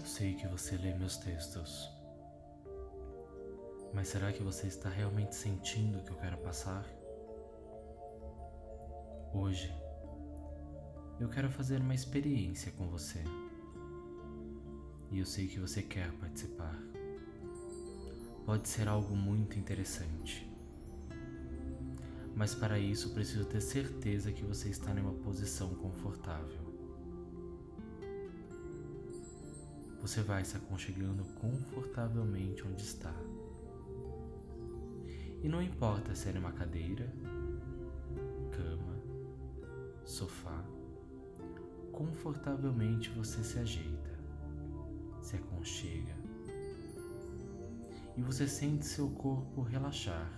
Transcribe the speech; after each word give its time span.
Eu 0.00 0.06
sei 0.06 0.34
que 0.34 0.48
você 0.48 0.78
lê 0.78 0.94
meus 0.94 1.18
textos, 1.18 1.90
mas 3.92 4.08
será 4.08 4.32
que 4.32 4.42
você 4.42 4.66
está 4.66 4.88
realmente 4.88 5.34
sentindo 5.34 5.98
o 5.98 6.02
que 6.02 6.10
eu 6.10 6.16
quero 6.16 6.38
passar? 6.38 6.86
Hoje, 9.34 9.70
eu 11.20 11.28
quero 11.28 11.50
fazer 11.50 11.82
uma 11.82 11.94
experiência 11.94 12.72
com 12.72 12.88
você 12.88 13.22
e 15.10 15.18
eu 15.18 15.26
sei 15.26 15.46
que 15.46 15.60
você 15.60 15.82
quer 15.82 16.10
participar. 16.12 16.74
Pode 18.46 18.70
ser 18.70 18.88
algo 18.88 19.14
muito 19.14 19.58
interessante, 19.58 20.50
mas 22.34 22.54
para 22.54 22.78
isso 22.78 23.12
preciso 23.12 23.44
ter 23.44 23.60
certeza 23.60 24.32
que 24.32 24.46
você 24.46 24.70
está 24.70 24.94
em 24.94 25.00
uma 25.00 25.12
posição 25.12 25.74
confortável. 25.74 26.79
Você 30.00 30.22
vai 30.22 30.44
se 30.44 30.56
aconchegando 30.56 31.22
confortavelmente 31.40 32.66
onde 32.66 32.82
está. 32.82 33.14
E 35.42 35.48
não 35.48 35.62
importa 35.62 36.14
se 36.14 36.30
é 36.30 36.32
numa 36.32 36.52
cadeira, 36.52 37.06
cama, 38.50 38.96
sofá, 40.04 40.64
confortavelmente 41.92 43.10
você 43.10 43.44
se 43.44 43.58
ajeita, 43.58 44.18
se 45.20 45.36
aconchega. 45.36 46.14
E 48.16 48.22
você 48.22 48.48
sente 48.48 48.86
seu 48.86 49.10
corpo 49.10 49.62
relaxar, 49.62 50.30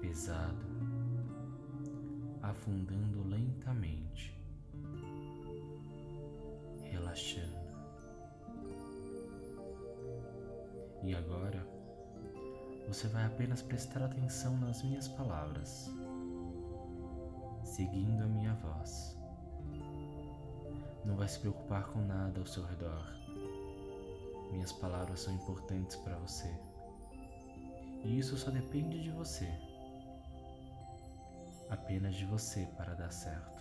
pesado, 0.00 0.66
afundando 2.42 3.26
lentamente 3.26 4.41
relaxando. 7.12 7.62
E 11.02 11.14
agora, 11.14 11.66
você 12.88 13.06
vai 13.08 13.26
apenas 13.26 13.60
prestar 13.62 14.04
atenção 14.04 14.56
nas 14.56 14.82
minhas 14.82 15.08
palavras, 15.08 15.90
seguindo 17.64 18.22
a 18.22 18.26
minha 18.26 18.54
voz. 18.54 19.18
Não 21.04 21.16
vai 21.16 21.28
se 21.28 21.38
preocupar 21.40 21.84
com 21.88 22.00
nada 22.00 22.40
ao 22.40 22.46
seu 22.46 22.64
redor. 22.64 23.04
Minhas 24.52 24.72
palavras 24.72 25.20
são 25.20 25.34
importantes 25.34 25.96
para 25.96 26.16
você. 26.18 26.54
E 28.04 28.18
isso 28.18 28.36
só 28.36 28.50
depende 28.50 29.02
de 29.02 29.10
você. 29.10 29.48
Apenas 31.68 32.14
de 32.14 32.24
você 32.26 32.66
para 32.76 32.94
dar 32.94 33.10
certo. 33.10 33.51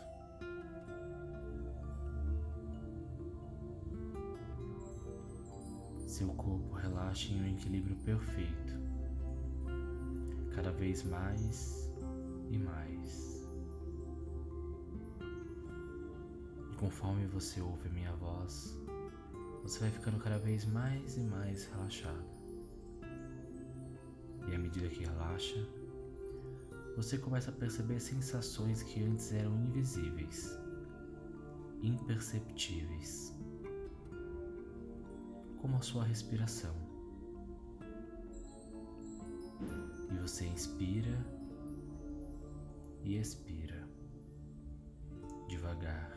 Seu 6.21 6.29
corpo 6.35 6.75
relaxa 6.75 7.33
em 7.33 7.41
um 7.41 7.47
equilíbrio 7.47 7.95
perfeito, 8.05 8.73
cada 10.53 10.71
vez 10.71 11.03
mais 11.03 11.89
e 12.51 12.59
mais. 12.59 13.49
E 16.71 16.75
conforme 16.75 17.25
você 17.25 17.59
ouve 17.59 17.87
a 17.87 17.91
minha 17.91 18.13
voz, 18.17 18.77
você 19.63 19.79
vai 19.79 19.89
ficando 19.89 20.19
cada 20.19 20.37
vez 20.37 20.63
mais 20.63 21.17
e 21.17 21.21
mais 21.21 21.65
relaxado. 21.65 22.23
E 24.47 24.53
à 24.53 24.59
medida 24.59 24.89
que 24.89 25.03
relaxa, 25.03 25.67
você 26.95 27.17
começa 27.17 27.49
a 27.49 27.53
perceber 27.53 27.99
sensações 27.99 28.83
que 28.83 29.03
antes 29.03 29.33
eram 29.33 29.55
invisíveis, 29.55 30.55
imperceptíveis 31.81 33.35
como 35.61 35.77
a 35.77 35.81
sua 35.81 36.03
respiração. 36.03 36.73
E 40.09 40.17
você 40.17 40.47
inspira 40.47 41.15
e 43.03 43.15
expira 43.17 43.87
devagar, 45.47 46.11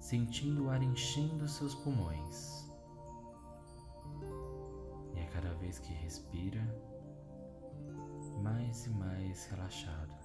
sentindo 0.00 0.64
o 0.64 0.70
ar 0.70 0.82
enchendo 0.82 1.46
seus 1.46 1.74
pulmões. 1.74 2.66
E 5.14 5.20
a 5.20 5.26
cada 5.28 5.52
vez 5.54 5.78
que 5.78 5.92
respira, 5.92 6.62
mais 8.42 8.86
e 8.86 8.90
mais 8.90 9.46
relaxado. 9.46 10.16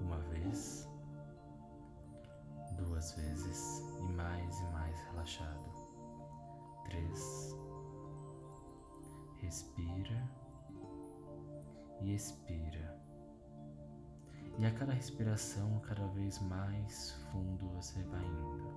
Uma 0.00 0.18
vez, 0.20 0.88
duas 2.76 3.12
vezes 3.12 3.77
mais 4.28 4.60
e 4.60 4.64
mais 4.66 5.00
relaxado. 5.10 5.70
Três. 6.84 7.56
Respira 9.40 10.30
e 12.00 12.14
expira. 12.14 12.98
E 14.58 14.66
a 14.66 14.70
cada 14.72 14.92
respiração, 14.92 15.80
cada 15.80 16.06
vez 16.08 16.40
mais 16.42 17.12
fundo 17.30 17.68
você 17.68 18.02
vai 18.02 18.24
indo 18.24 18.68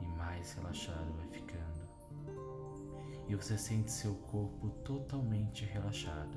e 0.00 0.06
mais 0.06 0.52
relaxado 0.52 1.12
vai 1.16 1.28
ficando. 1.28 1.88
E 3.26 3.34
você 3.34 3.56
sente 3.56 3.90
seu 3.90 4.14
corpo 4.14 4.70
totalmente 4.84 5.64
relaxado. 5.64 6.36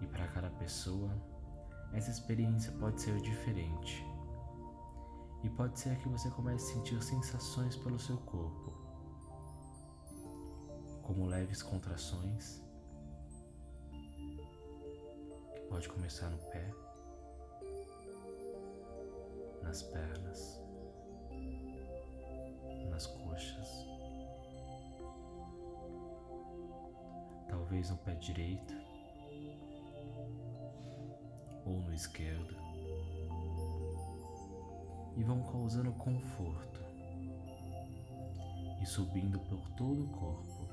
E 0.00 0.06
para 0.06 0.28
cada 0.28 0.50
pessoa, 0.50 1.10
essa 1.96 2.10
experiência 2.10 2.70
pode 2.72 3.00
ser 3.00 3.18
diferente. 3.22 4.04
E 5.42 5.48
pode 5.48 5.78
ser 5.78 5.96
que 5.98 6.08
você 6.08 6.28
comece 6.30 6.70
a 6.70 6.74
sentir 6.74 7.02
sensações 7.02 7.74
pelo 7.76 7.98
seu 7.98 8.18
corpo, 8.18 8.72
como 11.02 11.26
leves 11.26 11.62
contrações, 11.62 12.62
que 15.54 15.60
pode 15.70 15.88
começar 15.88 16.28
no 16.28 16.38
pé, 16.50 16.74
nas 19.62 19.82
pernas, 19.82 20.60
nas 22.90 23.06
coxas, 23.06 23.86
talvez 27.48 27.88
no 27.88 27.96
pé 27.98 28.14
direito 28.16 28.95
ou 31.66 31.80
no 31.80 31.92
esquerdo 31.92 32.56
e 35.16 35.24
vão 35.24 35.42
causando 35.42 35.92
conforto 35.92 36.80
e 38.80 38.86
subindo 38.86 39.40
por 39.40 39.68
todo 39.70 40.04
o 40.04 40.08
corpo 40.08 40.68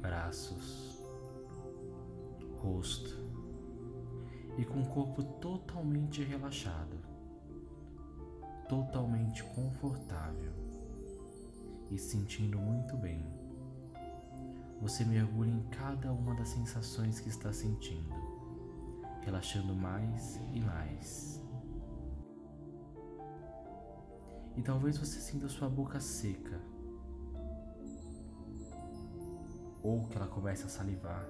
braços, 0.00 1.00
rosto 2.58 3.22
e 4.58 4.64
com 4.64 4.82
o 4.82 4.86
corpo 4.86 5.22
totalmente 5.40 6.22
relaxado 6.22 7.11
totalmente 8.72 9.44
confortável 9.44 10.50
e 11.90 11.98
sentindo 11.98 12.58
muito 12.58 12.96
bem. 12.96 13.22
Você 14.80 15.04
mergulha 15.04 15.50
em 15.50 15.62
cada 15.68 16.10
uma 16.10 16.34
das 16.34 16.48
sensações 16.48 17.20
que 17.20 17.28
está 17.28 17.52
sentindo, 17.52 18.14
relaxando 19.20 19.74
mais 19.74 20.40
e 20.54 20.60
mais. 20.60 21.42
E 24.56 24.62
talvez 24.62 24.96
você 24.96 25.20
sinta 25.20 25.50
sua 25.50 25.68
boca 25.68 26.00
seca, 26.00 26.58
ou 29.82 30.08
que 30.08 30.16
ela 30.16 30.28
comece 30.28 30.64
a 30.64 30.68
salivar, 30.70 31.28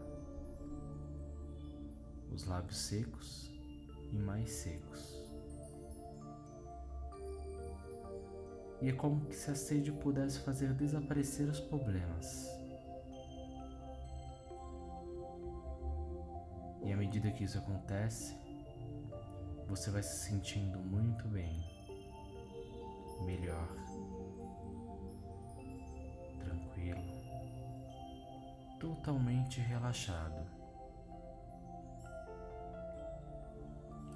os 2.31 2.45
lábios 2.45 2.79
secos 2.79 3.51
e 4.13 4.17
mais 4.17 4.49
secos. 4.49 5.22
E 8.83 8.89
é 8.89 8.93
como 8.93 9.33
se 9.33 9.49
a 9.49 9.55
sede 9.55 9.93
pudesse 9.93 10.41
fazer 10.41 10.75
desaparecer 10.75 11.49
os 11.49 11.61
problemas. 11.61 12.51
E 16.83 16.93
à 16.93 16.97
medida 16.97 17.31
que 17.31 17.45
isso 17.45 17.57
acontece, 17.59 18.37
você 19.69 19.89
vai 19.89 20.03
se 20.03 20.29
sentindo 20.29 20.81
muito 20.81 21.29
bem, 21.29 21.65
melhor, 23.25 23.69
tranquilo, 26.41 27.05
totalmente 28.81 29.61
relaxado. 29.61 30.45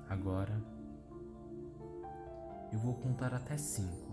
Agora 0.08 0.60
eu 2.72 2.80
vou 2.80 2.94
contar 2.94 3.32
até 3.32 3.56
cinco 3.56 4.05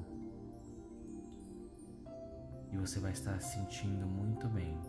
e 2.74 2.78
você 2.78 3.00
vai 3.00 3.12
estar 3.12 3.40
se 3.40 3.54
sentindo 3.54 4.08
muito 4.08 4.48
bem. 4.50 4.82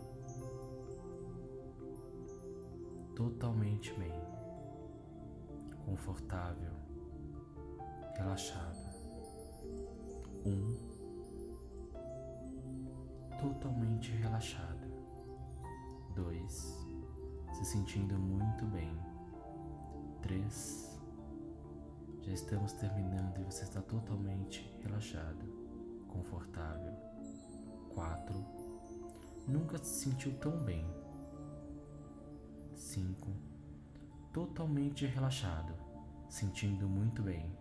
Totalmente 3.15 3.93
bem, 3.93 4.11
confortável, 5.85 6.73
relaxado. 8.17 8.95
Um, 10.45 10.75
totalmente 13.39 14.11
relaxado. 14.13 14.85
Dois, 16.15 16.83
se 17.53 17.65
sentindo 17.65 18.17
muito 18.17 18.65
bem. 18.65 18.97
Três, 20.23 20.99
já 22.21 22.33
estamos 22.33 22.73
terminando 22.73 23.37
e 23.39 23.43
você 23.43 23.63
está 23.63 23.81
totalmente 23.81 24.75
relaxado, 24.81 25.45
confortável. 26.07 27.14
4. 27.95 28.45
Nunca 29.47 29.77
se 29.77 30.03
sentiu 30.03 30.37
tão 30.39 30.63
bem. 30.63 30.85
5. 32.75 33.31
Totalmente 34.33 35.05
relaxado, 35.05 35.73
sentindo 36.29 36.89
muito 36.89 37.23
bem. 37.23 37.57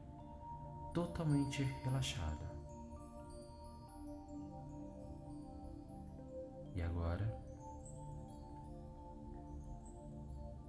Totalmente 0.92 1.62
relaxado. 1.62 2.44
E 6.74 6.82
agora, 6.82 7.40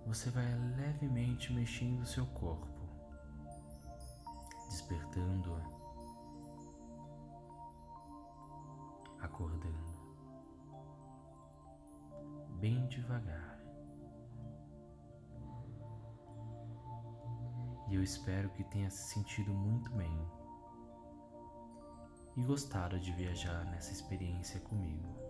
você 0.05 0.29
vai 0.29 0.45
levemente 0.77 1.51
mexendo 1.51 2.05
seu 2.05 2.27
corpo, 2.27 2.67
despertando-a 4.69 5.74
acordando 9.25 9.95
bem 12.59 12.87
devagar. 12.87 13.59
E 17.87 17.95
eu 17.95 18.01
espero 18.01 18.49
que 18.49 18.63
tenha 18.63 18.89
se 18.89 19.13
sentido 19.13 19.53
muito 19.53 19.91
bem 19.91 20.27
e 22.35 22.43
gostado 22.43 22.99
de 22.99 23.11
viajar 23.11 23.65
nessa 23.65 23.91
experiência 23.91 24.59
comigo. 24.61 25.24